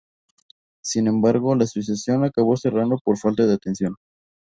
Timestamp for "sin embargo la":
0.83-1.65